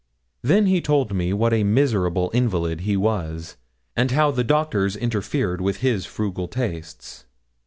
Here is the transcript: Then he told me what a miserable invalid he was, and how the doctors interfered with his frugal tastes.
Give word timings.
Then 0.41 0.65
he 0.65 0.81
told 0.81 1.13
me 1.13 1.31
what 1.31 1.53
a 1.53 1.63
miserable 1.63 2.31
invalid 2.33 2.81
he 2.81 2.97
was, 2.97 3.57
and 3.95 4.09
how 4.09 4.31
the 4.31 4.43
doctors 4.43 4.95
interfered 4.95 5.61
with 5.61 5.81
his 5.81 6.07
frugal 6.07 6.47
tastes. 6.47 7.27